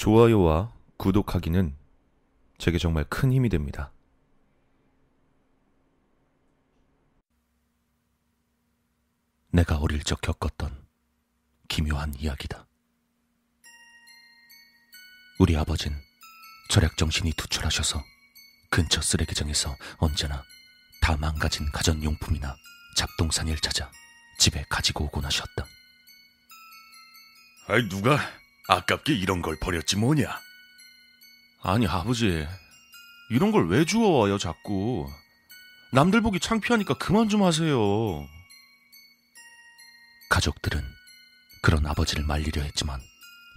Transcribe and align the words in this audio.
좋아요와 0.00 0.72
구독하기는 0.96 1.76
제게 2.56 2.78
정말 2.78 3.04
큰 3.04 3.34
힘이 3.34 3.50
됩니다. 3.50 3.92
내가 9.50 9.76
어릴 9.76 10.02
적 10.02 10.22
겪었던 10.22 10.86
기묘한 11.68 12.14
이야기다. 12.14 12.66
우리 15.38 15.54
아버진 15.58 15.92
절약 16.70 16.96
정신이 16.96 17.34
투철하셔서 17.34 18.02
근처 18.70 19.02
쓰레기장에서 19.02 19.76
언제나 19.98 20.42
다 21.02 21.18
망가진 21.18 21.70
가전용품이나 21.72 22.56
잡동사니를 22.96 23.58
찾아 23.58 23.92
집에 24.38 24.64
가지고 24.70 25.04
오곤 25.04 25.26
하셨다. 25.26 25.66
아이 27.68 27.86
누가 27.90 28.39
아깝게 28.70 29.12
이런 29.14 29.42
걸 29.42 29.56
버렸지 29.58 29.96
뭐냐? 29.96 30.26
아니, 31.62 31.88
아버지. 31.88 32.46
이런 33.30 33.50
걸 33.50 33.66
왜 33.66 33.84
주워와요, 33.84 34.38
자꾸. 34.38 35.10
남들 35.92 36.20
보기 36.20 36.38
창피하니까 36.38 36.94
그만 36.94 37.28
좀 37.28 37.42
하세요. 37.42 37.76
가족들은 40.30 40.80
그런 41.62 41.84
아버지를 41.84 42.24
말리려 42.24 42.62
했지만 42.62 43.00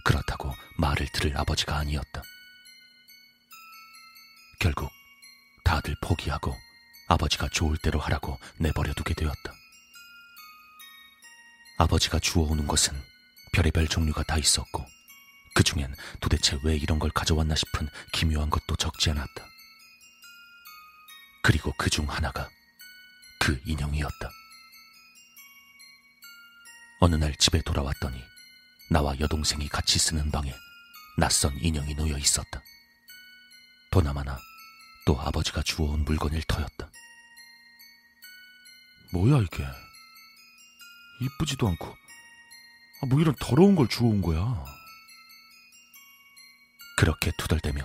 그렇다고 0.04 0.52
말을 0.78 1.06
들을 1.12 1.36
아버지가 1.38 1.76
아니었다. 1.76 2.22
결국 4.58 4.90
다들 5.62 5.94
포기하고 6.02 6.56
아버지가 7.06 7.48
좋을 7.50 7.76
대로 7.76 8.00
하라고 8.00 8.40
내버려 8.58 8.92
두게 8.94 9.14
되었다. 9.14 9.52
아버지가 11.78 12.18
주워오는 12.18 12.66
것은 12.66 13.00
별의별 13.52 13.86
종류가 13.86 14.24
다 14.24 14.36
있었고 14.36 14.84
그 15.54 15.62
중엔 15.62 15.94
도대체 16.20 16.58
왜 16.64 16.76
이런 16.76 16.98
걸 16.98 17.10
가져왔나 17.10 17.54
싶은 17.54 17.88
기묘한 18.12 18.50
것도 18.50 18.76
적지 18.76 19.10
않았다. 19.10 19.46
그리고 21.42 21.72
그 21.78 21.88
중 21.90 22.10
하나가 22.10 22.48
그 23.38 23.60
인형이었다. 23.64 24.30
어느 27.00 27.14
날 27.16 27.34
집에 27.36 27.60
돌아왔더니 27.62 28.20
나와 28.90 29.18
여동생이 29.20 29.68
같이 29.68 29.98
쓰는 29.98 30.30
방에 30.30 30.52
낯선 31.18 31.52
인형이 31.60 31.94
놓여 31.94 32.16
있었다. 32.18 32.62
보나마나 33.90 34.38
또 35.06 35.20
아버지가 35.20 35.62
주워온 35.62 36.04
물건일 36.04 36.42
터였다. 36.48 36.90
뭐야, 39.12 39.40
이게. 39.42 39.64
이쁘지도 41.20 41.68
않고. 41.68 41.86
아, 41.86 43.06
뭐 43.06 43.20
이런 43.20 43.34
더러운 43.38 43.76
걸 43.76 43.86
주워온 43.86 44.20
거야. 44.22 44.64
그렇게 46.96 47.32
투덜대며 47.36 47.82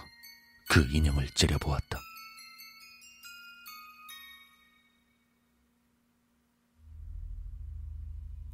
그 0.69 0.87
인형을 0.91 1.29
째려보았다. 1.31 1.99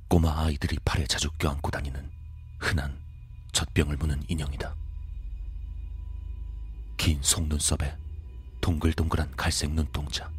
꼬마 0.07 0.45
아이들이 0.45 0.77
팔에 0.85 1.05
자주 1.07 1.29
껴안고 1.37 1.71
다니는 1.71 2.09
흔한 2.59 2.97
젖병을 3.51 3.97
무는 3.97 4.23
인형이다. 4.29 4.73
긴 6.95 7.21
속눈썹에 7.21 7.97
동글동글한 8.61 9.35
갈색 9.35 9.71
눈동자, 9.71 10.31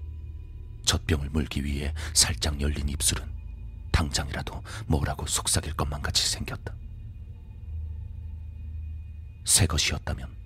젖병을 0.86 1.28
물기 1.28 1.62
위해 1.62 1.92
살짝 2.14 2.58
열린 2.60 2.88
입술은 2.88 3.30
당장이라도 3.92 4.62
뭐라고 4.86 5.26
속삭일 5.26 5.74
것만 5.74 6.00
같이 6.00 6.26
생겼다. 6.26 6.74
새 9.46 9.64
것이었다면 9.66 10.36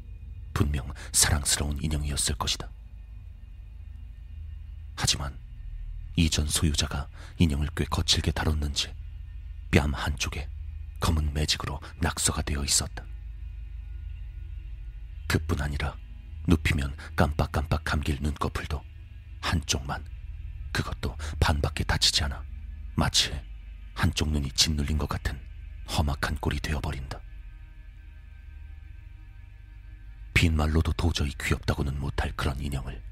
분명 0.53 0.93
사랑스러운 1.11 1.83
인형이었을 1.83 2.34
것이다. 2.37 2.70
하지만 4.95 5.37
이전 6.17 6.47
소유자가 6.47 7.09
인형을 7.38 7.69
꽤 7.75 7.87
거칠게 7.87 8.31
다뤘는지 8.33 8.94
뺨 9.71 9.94
한쪽에 9.94 10.49
검은 11.00 11.33
매직으로 11.33 11.81
낙서가 12.00 12.43
되어 12.43 12.62
있었다. 12.62 13.03
그뿐 15.27 15.62
아니라 15.62 15.97
눕히면 16.47 16.94
깜빡깜빡 17.17 17.84
감길 17.84 18.19
눈꺼풀도 18.21 18.82
한쪽만 19.41 20.05
그것도 20.72 21.17
반밖에 21.41 21.84
다치지 21.84 22.25
않아 22.25 22.44
마치 22.97 23.32
한쪽 23.94 24.31
눈이 24.31 24.53
짓눌린 24.53 24.99
것 24.99 25.09
같은 25.09 25.41
험악한 25.88 26.37
꼴이 26.37 26.61
되어버린다. 26.61 27.30
빈말로도 30.41 30.95
도저히 30.95 31.34
귀엽다고는 31.39 32.01
못할 32.01 32.33
그런 32.34 32.59
인형을 32.59 33.03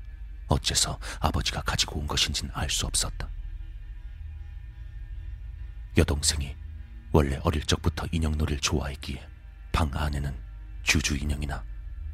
어째서 0.46 0.98
아버지가 1.20 1.60
가지고 1.60 2.00
온 2.00 2.06
것인진 2.06 2.50
알 2.54 2.70
수 2.70 2.86
없었다. 2.86 3.28
여동생이 5.98 6.56
원래 7.12 7.38
어릴 7.42 7.62
적부터 7.64 8.06
인형놀이를 8.12 8.60
좋아했기에 8.60 9.28
방 9.72 9.90
안에는 9.92 10.34
주주 10.82 11.18
인형이나 11.18 11.62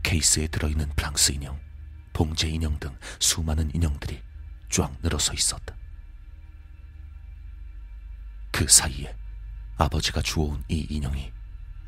케이스에 0.02 0.48
들어있는 0.48 0.88
프랑스 0.96 1.30
인형, 1.30 1.60
봉제 2.12 2.48
인형 2.48 2.76
등 2.80 2.98
수많은 3.20 3.72
인형들이 3.72 4.20
쫙 4.68 4.92
늘어서 5.00 5.32
있었다. 5.32 5.76
그 8.50 8.66
사이에 8.66 9.14
아버지가 9.76 10.22
주워온 10.22 10.64
이 10.66 10.88
인형이 10.90 11.32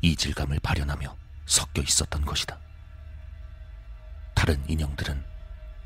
이질감을 0.01 0.61
발현하며 0.61 1.17
섞여 1.45 1.81
있었던 1.81 2.23
것이다. 2.23 2.66
다른 4.47 4.63
인형들은 4.69 5.25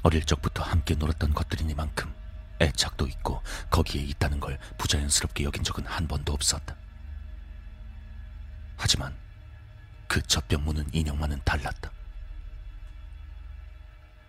어릴 0.03 0.23
적부터 0.23 0.61
함께 0.61 0.93
놀았던 0.93 1.33
것들이니만큼 1.33 2.13
애착도 2.61 3.07
있고 3.07 3.41
거기에 3.71 4.03
있다는 4.03 4.39
걸 4.39 4.59
부자연스럽게 4.77 5.45
여긴 5.45 5.63
적은 5.63 5.87
한 5.87 6.07
번도 6.07 6.31
없었다. 6.31 6.75
하지만 8.77 9.17
그 10.07 10.21
젖병 10.21 10.63
무는 10.63 10.87
인형만은 10.93 11.41
달랐다. 11.43 11.89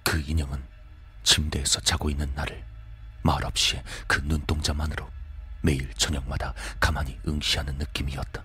그 0.03 0.19
인형은 0.19 0.65
침대에서 1.25 1.81
자고 1.81 2.09
있는 2.09 2.35
나를 2.35 2.65
말없이 3.21 3.83
그 4.07 4.23
눈동자만으로 4.25 5.11
매일 5.61 5.93
저녁마다 5.93 6.55
가만히 6.81 7.21
응시하는 7.29 7.77
느낌이었다. 7.77 8.43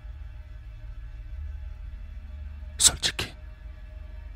솔직히 2.77 3.33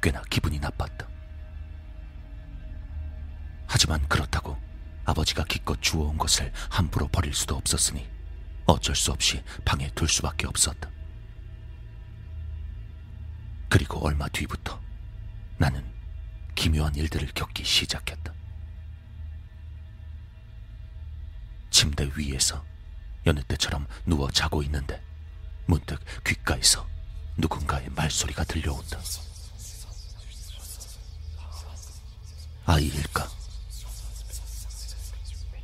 꽤나 0.02 0.22
기분이 0.30 0.58
나빴다. 0.58 1.11
하지만 3.74 4.06
그렇다고 4.10 4.58
아버지가 5.06 5.46
기껏 5.46 5.82
주워온 5.82 6.18
것을 6.18 6.52
함부로 6.70 7.08
버릴 7.08 7.34
수도 7.34 7.56
없었으니 7.56 8.06
어쩔 8.66 8.94
수 8.98 9.14
없이 9.14 9.42
방에 9.64 9.90
둘 9.96 10.10
수밖에 10.10 10.46
없었다. 10.46 10.92
그리고 13.70 14.06
얼마 14.06 14.28
뒤부터 14.28 14.78
나는 15.58 15.90
기묘한 16.54 16.94
일들을 16.96 17.32
겪기 17.34 17.64
시작했다. 17.64 18.34
침대 21.70 22.12
위에서 22.18 22.66
여느 23.26 23.40
때처럼 23.44 23.88
누워 24.06 24.30
자고 24.32 24.62
있는데 24.64 25.02
문득 25.66 25.98
귓가에서 26.26 26.86
누군가의 27.38 27.88
말소리가 27.92 28.44
들려온다. 28.44 29.00
아이일까? 32.66 33.41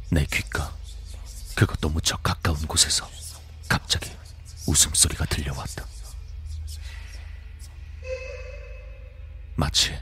내 0.09 0.25
귓가, 0.25 0.73
그것도 1.55 1.89
무척 1.89 2.23
가까운 2.23 2.57
곳에서 2.67 3.09
갑자기 3.67 4.09
웃음소리가 4.67 5.25
들려왔다. 5.25 5.85
마치 9.55 9.97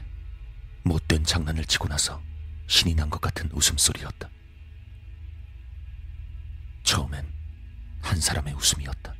못된 0.84 1.24
장난을 1.24 1.64
치고 1.64 1.88
나서 1.88 2.22
신이 2.68 2.94
난 2.94 3.10
것 3.10 3.20
같은 3.20 3.50
웃음소리였다. 3.52 4.28
처음엔 6.84 7.32
한 8.02 8.20
사람의 8.20 8.54
웃음이었다. 8.54 9.14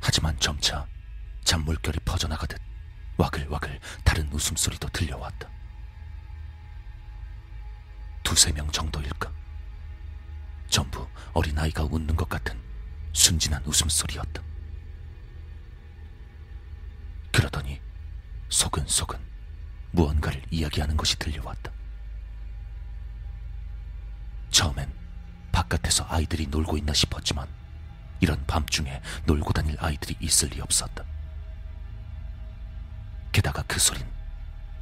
하지만 0.00 0.38
점차 0.38 0.86
잔물결이 1.44 2.00
퍼져나가듯 2.04 2.60
와글와글 3.16 3.80
다른 4.04 4.30
웃음소리도 4.32 4.88
들려왔다. 4.90 5.48
두세 8.34 8.50
명 8.50 8.68
정도일까? 8.72 9.30
전부 10.68 11.08
어린아이가 11.34 11.84
웃는 11.84 12.16
것 12.16 12.28
같은 12.28 12.60
순진한 13.12 13.64
웃음소리였다. 13.64 14.42
그러더니 17.30 17.80
소근소근 18.48 19.20
무언가를 19.92 20.42
이야기하는 20.50 20.96
것이 20.96 21.16
들려왔다. 21.16 21.70
처음엔 24.50 24.92
바깥에서 25.52 26.04
아이들이 26.08 26.48
놀고 26.48 26.76
있나 26.78 26.92
싶었지만 26.92 27.46
이런 28.18 28.44
밤중에 28.46 29.00
놀고 29.26 29.52
다닐 29.52 29.76
아이들이 29.78 30.16
있을 30.18 30.48
리 30.48 30.60
없었다. 30.60 31.04
게다가 33.30 33.62
그 33.68 33.78
소린 33.78 34.04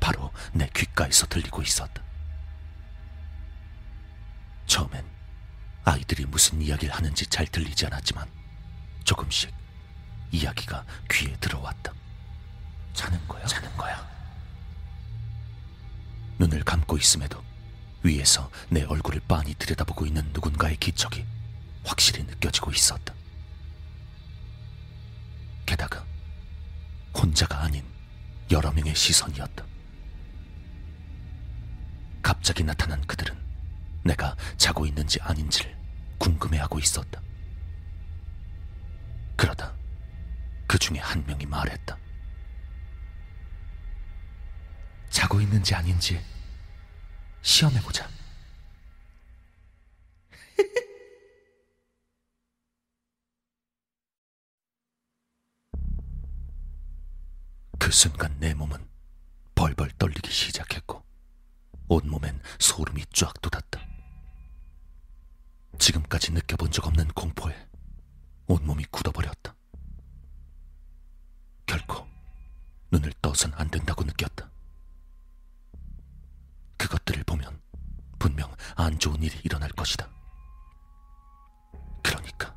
바로 0.01 0.33
내 0.55 0.67
귓가에서 0.69 1.27
들리고 1.27 1.61
있었다. 1.61 2.12
처음엔 4.67 5.05
아이들이 5.85 6.25
무슨 6.27 6.61
이야기를 6.61 6.95
하는지 6.95 7.27
잘 7.27 7.47
들리지 7.47 7.87
않았지만 7.87 8.29
조금씩 9.05 9.53
이야기가 10.31 10.85
귀에 11.11 11.37
들어왔다. 11.37 11.93
자는 12.95 13.27
거야? 13.29 13.45
자는 13.47 13.75
거야. 13.77 14.11
눈을 16.39 16.63
감고 16.65 16.97
있음에도 16.99 17.43
위에서 18.03 18.51
내 18.69 18.83
얼굴을 18.85 19.21
빤히 19.29 19.55
들여다보고 19.55 20.07
있는 20.07 20.29
누군가의 20.33 20.77
기척이 20.77 21.25
확실히 21.85 22.25
느껴지고 22.25 22.73
있었다. 22.73 23.15
게다가 25.67 26.05
혼자가 27.15 27.63
아닌 27.63 27.85
여러 28.51 28.73
명의 28.73 28.95
시선이었다. 28.95 29.65
갑자기 32.23 32.63
나타난 32.65 33.01
그들은 33.07 33.37
내가 34.03 34.37
자고 34.57 34.87
있는지 34.87 35.21
아닌지를 35.21 35.77
궁금해하고 36.19 36.79
있었다. 36.79 37.21
그러다 39.37 39.75
그 40.67 40.79
중에 40.79 40.99
한 40.99 41.25
명이 41.27 41.47
말했다. 41.47 41.99
자고 45.11 45.41
있는지 45.41 45.75
아닌지 45.75 46.21
시험해보자. 47.43 48.09
그 57.79 57.91
순간 57.91 58.35
내 58.39 58.55
몸은 58.55 58.79
벌벌 59.55 59.91
떨리기 59.99 60.31
시작했고 60.31 61.03
온몸엔 61.89 62.41
소름이 62.59 63.05
쫙 63.13 63.39
돋았다. 63.43 63.92
지금까지 65.83 66.31
느껴본 66.31 66.71
적 66.71 66.87
없는 66.87 67.09
공포에 67.09 67.53
온몸이 68.47 68.85
굳어버렸다. 68.85 69.53
결코 71.67 72.07
눈을 72.93 73.13
떠선 73.21 73.53
안 73.55 73.69
된다고 73.69 74.05
느꼈다. 74.05 74.49
그것들을 76.77 77.25
보면 77.25 77.61
분명 78.21 78.55
안 78.77 78.97
좋은 78.97 79.21
일이 79.25 79.37
일어날 79.43 79.71
것이다. 79.71 80.09
그러니까 82.01 82.57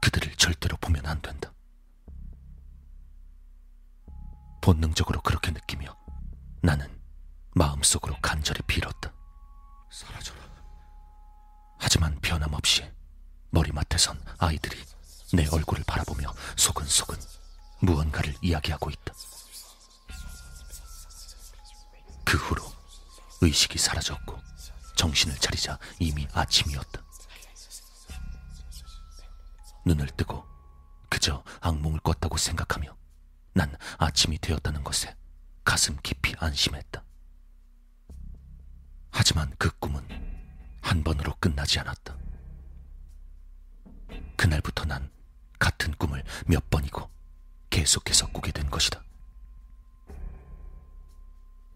그들을 0.00 0.34
절대로 0.36 0.78
보면 0.78 1.04
안 1.04 1.20
된다. 1.20 1.52
본능적으로 4.62 5.20
그렇게 5.20 5.50
느끼며 5.50 5.94
나는 6.62 6.88
마음속으로 7.54 8.16
간절히 8.22 8.62
빌었다. 8.62 9.12
사라져라. 9.90 10.46
하지만 11.78 12.18
변함없이 12.20 12.90
머리맡에선 13.50 14.20
아이들이 14.38 14.82
내 15.32 15.46
얼굴을 15.46 15.84
바라보며 15.86 16.32
소근소근 16.56 17.16
무언가를 17.80 18.34
이야기하고 18.40 18.90
있다. 18.90 19.14
그 22.24 22.36
후로 22.36 22.62
의식이 23.40 23.78
사라졌고 23.78 24.40
정신을 24.96 25.36
차리자 25.36 25.78
이미 25.98 26.26
아침이었다. 26.32 27.02
눈을 29.84 30.08
뜨고 30.16 30.44
그저 31.08 31.44
악몽을 31.60 32.00
꿨다고 32.00 32.36
생각하며 32.36 32.96
난 33.52 33.76
아침이 33.98 34.38
되었다는 34.38 34.82
것에 34.82 35.16
가슴 35.64 35.96
깊이 36.02 36.34
안심했다. 36.38 37.04
하지만 39.10 39.54
그 39.58 39.70
꿈은 39.78 40.06
한 40.80 41.02
번으로 41.02 41.34
끝나지 41.40 41.78
않았다. 41.78 42.16
그날부터 44.36 44.84
난 44.84 45.10
같은 45.58 45.94
꿈을 45.94 46.22
몇 46.46 46.68
번이고 46.68 47.08
계속해서 47.86 48.26
꾸게 48.32 48.50
된 48.50 48.68
것이다. 48.68 49.00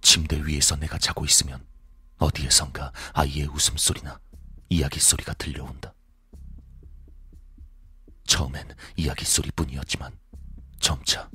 침대 0.02 0.44
위에서 0.44 0.74
내가 0.74 0.98
자고 0.98 1.24
있으면 1.24 1.64
어디에선가 2.18 2.92
아이의 3.14 3.46
웃음소리나 3.46 4.18
이야기 4.70 4.98
소리가 4.98 5.34
들려온다. 5.34 5.94
처음엔 8.26 8.74
이야기 8.96 9.24
소리뿐이었지만 9.24 10.18
점차 10.80 11.30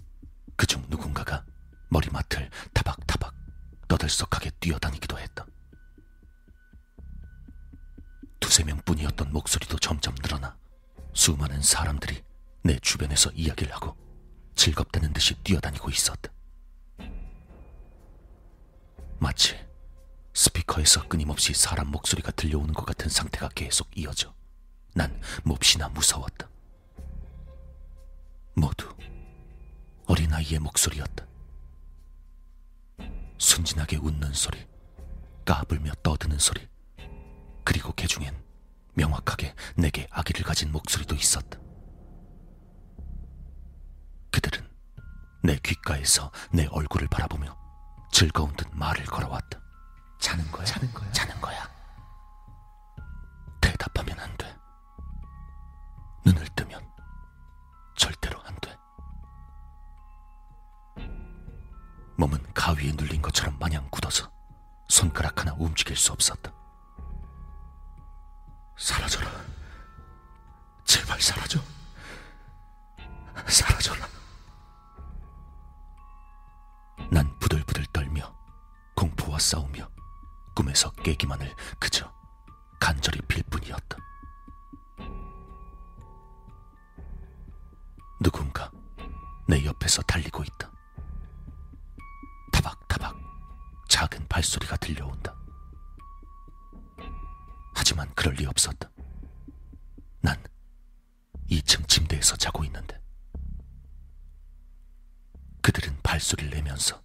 그중 0.57 0.85
누군가가 0.89 1.45
머리맡을 1.89 2.49
타박타박 2.73 3.33
떠들썩하게 3.87 4.51
뛰어다니기도 4.59 5.17
했다. 5.17 5.45
두세 8.41 8.65
명뿐이었던 8.65 9.31
목소리도 9.31 9.79
점점 9.79 10.15
늘어나 10.15 10.57
수많은 11.13 11.61
사람들이 11.61 12.21
내 12.63 12.77
주변에서 12.79 13.31
이야기를 13.31 13.73
하고 13.73 14.04
즐겁다는 14.55 15.13
듯이 15.13 15.35
뛰어다니고 15.43 15.89
있었다. 15.89 16.31
마치 19.19 19.55
스피커에서 20.33 21.07
끊임없이 21.07 21.53
사람 21.53 21.87
목소리가 21.87 22.31
들려오는 22.31 22.73
것 22.73 22.85
같은 22.85 23.09
상태가 23.09 23.49
계속 23.49 23.87
이어져 23.97 24.33
난 24.93 25.19
몹시나 25.43 25.89
무서웠다. 25.89 26.49
모두 28.53 28.93
어린아이의 30.07 30.59
목소리였다. 30.59 31.25
순진하게 33.37 33.97
웃는 33.97 34.33
소리, 34.33 34.65
까불며 35.45 35.93
떠드는 36.03 36.39
소리, 36.39 36.67
그리고 37.63 37.91
개 37.93 38.07
중엔 38.07 38.33
명확하게 38.93 39.53
내게 39.75 40.07
아기를 40.09 40.43
가진 40.43 40.71
목소리도 40.71 41.15
있었다. 41.15 41.59
그들은 44.35 44.69
내 45.43 45.55
귓가에서 45.55 46.29
내 46.51 46.65
얼굴을 46.65 47.07
바라보며 47.07 47.55
즐거운 48.11 48.53
듯 48.57 48.67
말을 48.73 49.05
걸어왔다. 49.05 49.61
자는 50.19 50.51
거야? 50.51 50.65
자는 50.65 50.91
거야? 50.91 51.09
자는 51.13 51.39
거야. 51.39 51.69
대답하면 53.61 54.19
안 54.19 54.35
돼. 54.35 54.53
눈을 56.25 56.45
뜨면 56.49 56.85
절대로 57.95 58.41
안 58.43 58.53
돼. 58.59 58.77
몸은 62.17 62.53
가위에 62.53 62.91
눌린 62.91 63.21
것처럼 63.21 63.57
마냥 63.57 63.87
굳어서 63.89 64.29
손가락 64.89 65.39
하나 65.39 65.53
움직일 65.53 65.95
수 65.95 66.11
없었다. 66.11 66.51
사라져라. 68.77 69.31
제발 70.83 71.21
사라져. 71.21 71.74
난 77.11 77.37
부들부들 77.39 77.85
떨며 77.87 78.35
공포와 78.95 79.39
싸우며 79.39 79.89
꿈에서 80.55 80.91
깨기만을 80.91 81.53
그저 81.79 82.11
간절히 82.79 83.19
빌 83.27 83.43
뿐이었다. 83.43 83.97
누군가 88.21 88.71
내 89.47 89.63
옆에서 89.65 90.01
달리고 90.03 90.43
있다. 90.43 90.71
타박타박 92.51 93.15
작은 93.89 94.27
발소리가 94.27 94.77
들려온다. 94.77 95.35
하지만 97.75 98.11
그럴 98.15 98.33
리 98.35 98.45
없었다. 98.45 98.89
난 100.21 100.41
2층 101.49 101.87
침대에서 101.87 102.35
자고 102.37 102.63
있는데 102.63 102.99
그들은 105.61 105.94
발소리를 106.15 106.49
내면서 106.51 107.03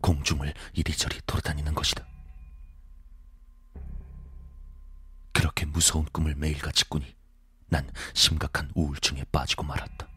공중을 0.00 0.54
이리저리 0.72 1.20
돌아다니는 1.26 1.74
것이다. 1.74 2.06
그렇게 5.32 5.66
무서운 5.66 6.06
꿈을 6.06 6.34
매일같이 6.34 6.88
꾸니 6.88 7.14
난 7.68 7.90
심각한 8.14 8.70
우울증에 8.74 9.24
빠지고 9.24 9.64
말았다. 9.64 10.08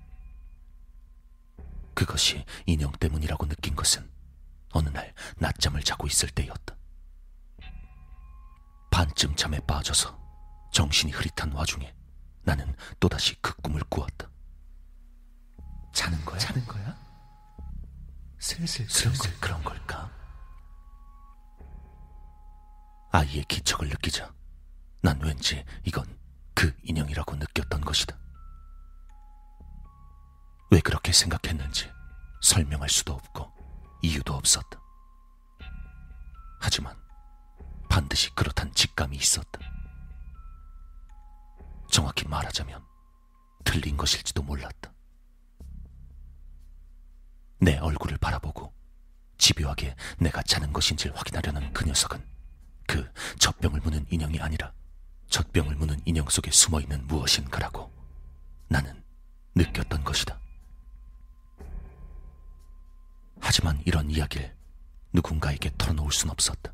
그것이 1.93 2.45
인형 2.65 2.93
때문이라고 2.93 3.45
느낀 3.47 3.75
것은 3.75 4.09
어느 4.71 4.87
날 4.87 5.13
낮잠을 5.37 5.83
자고 5.83 6.07
있을 6.07 6.29
때였다. 6.29 6.77
반쯤 8.89 9.35
잠에 9.35 9.59
빠져서 9.61 10.17
정신이 10.71 11.11
흐릿한 11.11 11.51
와중에 11.51 11.93
나는 12.43 12.73
또다시 13.01 13.35
그 13.41 13.53
꿈을 13.57 13.81
꾸었다. 13.89 14.29
자는 15.93 16.23
거야? 16.23 16.39
자는 16.39 16.65
거야? 16.65 17.08
슬슬, 18.39 18.89
슬슬 18.89 19.37
그런 19.39 19.61
걸까? 19.63 20.09
아이의 23.11 23.43
기척을 23.45 23.89
느끼자 23.89 24.33
난 25.01 25.19
왠지 25.21 25.65
이건 25.83 26.05
그 26.53 26.73
인형이라고 26.83 27.35
느꼈던 27.35 27.81
것이다. 27.81 28.17
왜 30.71 30.79
그렇게 30.79 31.11
생각했는지 31.11 31.91
설명할 32.41 32.89
수도 32.89 33.13
없고 33.13 33.51
이유도 34.01 34.33
없었다. 34.33 34.79
하지만 36.61 36.95
반드시 37.89 38.33
그렇단 38.35 38.73
직감이 38.73 39.17
있었다. 39.17 39.59
정확히 41.89 42.27
말하자면 42.27 42.85
틀린 43.65 43.97
것일지도 43.97 44.43
몰랐다. 44.43 44.93
내 47.59 47.77
얼굴을 47.77 48.17
바라보고 48.17 48.73
집요하게 49.37 49.95
내가 50.19 50.41
자는 50.43 50.73
것인지를 50.73 51.15
확인하려는 51.15 51.73
그 51.73 51.85
녀석은 51.85 52.23
그 52.87 53.11
젖병을 53.39 53.81
무는 53.81 54.05
인형이 54.09 54.39
아니라 54.39 54.73
젖병을 55.29 55.75
무는 55.75 56.01
인형 56.05 56.27
속에 56.27 56.51
숨어 56.51 56.81
있는 56.81 57.05
무엇인가라고 57.07 57.91
나는 58.67 59.03
느꼈던 59.55 60.03
것이다. 60.03 60.39
하지만 63.41 63.81
이런 63.85 64.09
이야기를 64.09 64.55
누군가에게 65.13 65.71
털어놓을 65.77 66.11
순 66.11 66.29
없었다. 66.29 66.73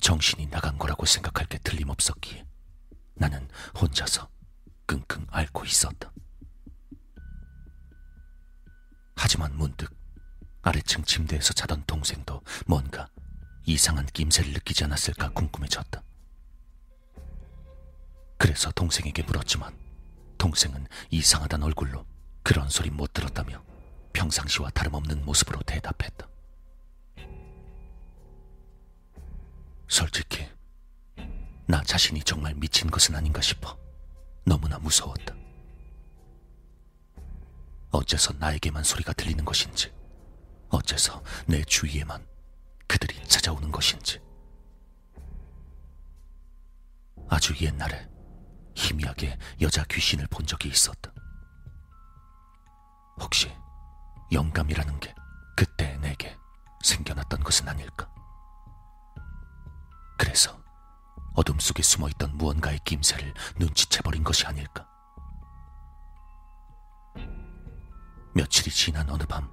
정신이 0.00 0.48
나간 0.48 0.78
거라고 0.78 1.06
생각할 1.06 1.46
게 1.46 1.58
틀림없었기에 1.58 2.46
나는 3.14 3.48
혼자서 3.80 4.28
끙끙 4.86 5.26
앓고 5.30 5.64
있었다. 5.64 6.12
하지만 9.16 9.56
문득 9.56 9.92
아래층 10.62 11.04
침대에서 11.04 11.52
자던 11.52 11.84
동생도 11.86 12.42
뭔가 12.66 13.08
이상한 13.64 14.06
낌새를 14.06 14.52
느끼지 14.52 14.84
않았을까 14.84 15.30
궁금해졌다. 15.30 16.02
그래서 18.38 18.70
동생에게 18.72 19.22
물었지만 19.22 19.76
동생은 20.38 20.86
이상하단 21.10 21.62
얼굴로 21.62 22.06
그런 22.42 22.68
소리 22.68 22.90
못 22.90 23.12
들었다며 23.12 23.64
평상시와 24.12 24.70
다름없는 24.70 25.24
모습으로 25.24 25.60
대답했다. 25.62 26.28
솔직히 29.88 30.46
나 31.66 31.82
자신이 31.82 32.22
정말 32.22 32.54
미친 32.54 32.90
것은 32.90 33.14
아닌가 33.14 33.40
싶어 33.40 33.78
너무나 34.44 34.78
무서웠다. 34.78 35.35
어째서 37.90 38.34
나에게만 38.38 38.84
소리가 38.84 39.12
들리는 39.12 39.44
것인지, 39.44 39.92
어째서 40.68 41.22
내 41.46 41.64
주위에만 41.64 42.26
그들이 42.86 43.26
찾아오는 43.26 43.70
것인지. 43.70 44.20
아주 47.28 47.54
옛날에 47.60 48.08
희미하게 48.74 49.38
여자 49.60 49.84
귀신을 49.84 50.26
본 50.28 50.46
적이 50.46 50.68
있었다. 50.68 51.12
혹시 53.18 53.50
영감이라는 54.32 55.00
게 55.00 55.14
그때 55.56 55.96
내게 55.98 56.36
생겨났던 56.84 57.42
것은 57.42 57.68
아닐까? 57.68 58.08
그래서 60.18 60.58
어둠 61.34 61.58
속에 61.58 61.82
숨어 61.82 62.08
있던 62.10 62.36
무언가의 62.36 62.80
낌새를 62.84 63.34
눈치채버린 63.58 64.24
것이 64.24 64.46
아닐까? 64.46 64.88
며칠이 68.36 68.70
지난 68.70 69.08
어느 69.08 69.24
밤, 69.24 69.50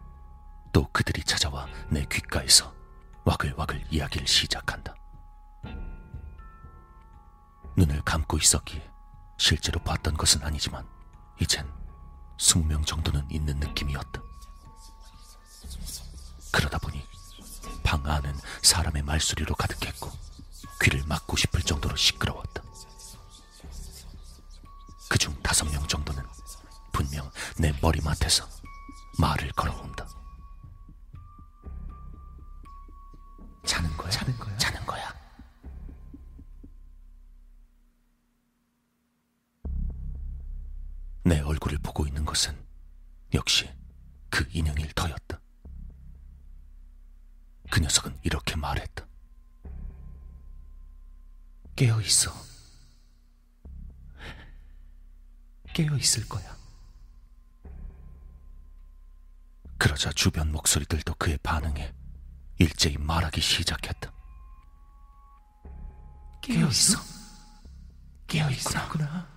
또 0.74 0.86
그들이 0.92 1.24
찾아와 1.24 1.68
내 1.90 2.04
귓가에서 2.04 2.76
와글와글 3.24 3.88
이야기를 3.90 4.28
시작한다. 4.28 4.94
눈을 7.78 8.02
감고 8.02 8.38
있었기에 8.40 8.92
실제로 9.38 9.80
봤던 9.80 10.18
것은 10.18 10.44
아니지만, 10.44 10.86
이젠 11.40 11.66
스무 12.38 12.66
명 12.66 12.84
정도는 12.84 13.26
있는 13.32 13.58
느낌이었다. 13.62 14.22
그러다 16.52 16.78
보니 16.80 17.02
방 17.84 18.06
안은 18.06 18.38
사람의 18.64 19.04
말소리로 19.04 19.56
가득했고, 19.56 20.12
귀를 20.82 21.06
막고 21.06 21.38
싶을 21.38 21.62
정도로 21.62 21.96
시끄러웠다. 21.96 22.62
그중 25.10 25.42
다섯 25.42 25.72
명 25.72 25.88
정도는 25.88 26.22
분명 26.92 27.32
내 27.58 27.72
머리맡에서 27.82 28.53
말을 29.24 29.50
걸어온다. 29.54 30.06
자는 33.66 33.90
거야? 33.96 34.10
자는 34.10 34.38
거야? 34.38 34.58
자는 34.58 34.86
거야. 34.86 35.14
내 41.24 41.40
얼굴을 41.40 41.78
보고 41.78 42.06
있는 42.06 42.26
것은 42.26 42.54
역시 43.34 43.74
그 44.30 44.46
인형일 44.52 44.92
터였다. 44.92 45.40
그 47.72 47.80
녀석은 47.80 48.20
이렇게 48.24 48.58
말했다. 48.58 49.08
깨어 51.78 52.02
있어. 52.02 52.30
깨어 55.74 55.96
있을 55.96 56.28
거야. 56.28 56.63
그러자 59.78 60.12
주변 60.12 60.52
목소리들도 60.52 61.16
그의 61.16 61.38
반응에 61.44 61.94
일제히 62.58 62.98
말하기 62.98 63.42
시작했다. 63.42 64.12
깨어 66.42 66.68
있어. 66.68 67.00
깨어 68.28 68.50
있구나. 68.50 69.28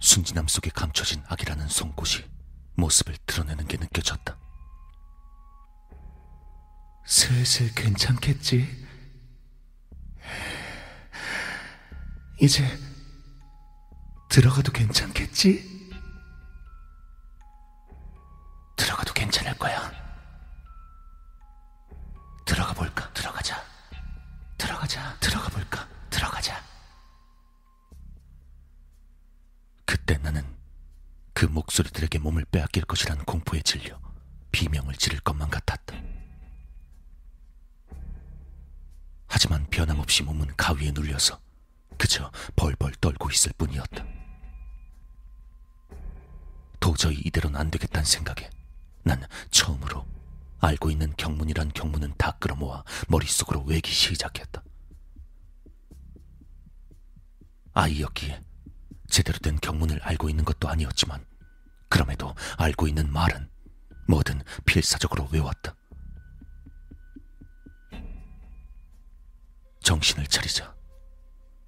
순진함 0.00 0.46
속에 0.46 0.70
감춰진 0.70 1.22
악이라는 1.26 1.68
송곳이 1.68 2.24
모습을 2.76 3.16
드러내는 3.26 3.66
게 3.66 3.76
느껴졌다. 3.76 4.36
슬슬 7.06 7.72
괜찮겠지? 7.74 8.86
이제 12.40 12.64
들어가도 14.28 14.70
괜찮겠지? 14.72 15.77
그때 30.08 30.16
나는 30.22 30.42
그 31.34 31.44
목소리들에게 31.44 32.18
몸을 32.20 32.46
빼앗길 32.46 32.86
것이라는 32.86 33.26
공포에 33.26 33.60
질려 33.60 34.00
비명을 34.52 34.94
지를 34.94 35.20
것만 35.20 35.50
같았다. 35.50 35.94
하지만 39.26 39.66
변함없이 39.68 40.22
몸은 40.22 40.56
가위에 40.56 40.92
눌려서 40.92 41.38
그저 41.98 42.32
벌벌 42.56 42.92
떨고 43.02 43.30
있을 43.30 43.52
뿐이었다. 43.58 44.06
도저히 46.80 47.20
이대로는 47.26 47.60
안 47.60 47.70
되겠다는 47.70 48.06
생각에 48.06 48.48
난 49.02 49.22
처음으로 49.50 50.06
알고 50.60 50.90
있는 50.90 51.12
경문이란 51.18 51.72
경문은 51.74 52.14
다 52.16 52.32
끌어모아 52.38 52.82
머릿속으로 53.08 53.62
외기 53.64 53.92
시작했다. 53.92 54.64
아이였기에 57.74 58.47
제대로 59.08 59.38
된 59.38 59.58
경문을 59.60 60.00
알고 60.02 60.28
있는 60.28 60.44
것도 60.44 60.68
아니었지만 60.68 61.24
그럼에도 61.88 62.34
알고 62.56 62.88
있는 62.88 63.10
말은 63.12 63.48
뭐든 64.08 64.42
필사적으로 64.64 65.28
외웠다. 65.32 65.74
정신을 69.80 70.26
차리자 70.26 70.74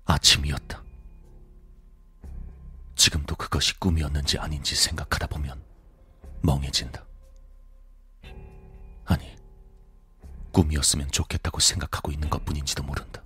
아침이었다. 0.05 0.83
지금도 2.95 3.35
그것이 3.37 3.79
꿈이었는지 3.79 4.39
아닌지 4.39 4.75
생각하다 4.75 5.29
보면 5.29 5.63
멍해진다. 6.43 7.07
아니, 9.07 9.37
꿈이었으면 10.53 11.11
좋겠다고 11.11 11.61
생각하고 11.61 12.13
있는 12.13 12.29
것 12.29 12.45
뿐인지도 12.45 12.83
모른다. 12.83 13.23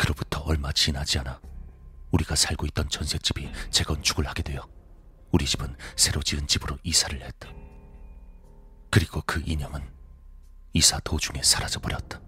그로부터 0.00 0.40
얼마 0.44 0.72
지나지 0.72 1.18
않아 1.18 1.42
우리가 2.10 2.34
살고 2.34 2.64
있던 2.68 2.88
전셋집이 2.88 3.52
재건축을 3.70 4.26
하게 4.26 4.42
되어 4.42 4.66
우리 5.30 5.44
집은 5.44 5.76
새로 5.94 6.22
지은 6.22 6.46
집으로 6.46 6.78
이사를 6.82 7.20
했다. 7.20 7.50
그리고 8.90 9.20
그 9.26 9.42
인형은 9.44 9.86
이사 10.72 10.98
도중에 11.00 11.42
사라져버렸다. 11.42 12.18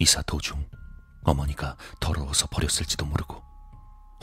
이사 0.00 0.20
도중 0.22 0.68
어머니가 1.22 1.76
더러워서 2.00 2.48
버렸을지도 2.48 3.06
모르고 3.06 3.40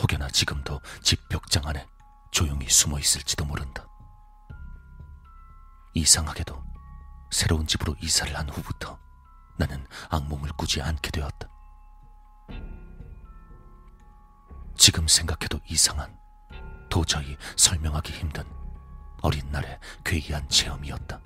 혹여나 0.01 0.27
지금도 0.27 0.81
집 1.01 1.29
벽장 1.29 1.65
안에 1.67 1.87
조용히 2.31 2.67
숨어 2.67 2.99
있을지도 2.99 3.45
모른다. 3.45 3.87
이상하게도 5.93 6.61
새로운 7.31 7.65
집으로 7.65 7.95
이사를 8.01 8.37
한 8.37 8.49
후부터 8.49 9.06
나는 9.57 9.85
악몽을 10.09 10.51
꾸지 10.57 10.81
않게 10.81 11.11
되었다. 11.11 11.47
지금 14.77 15.07
생각해도 15.07 15.59
이상한 15.65 16.17
도저히 16.89 17.35
설명하기 17.55 18.13
힘든 18.13 18.43
어린 19.21 19.49
날의 19.51 19.79
괴이한 20.05 20.47
체험이었다. 20.49 21.19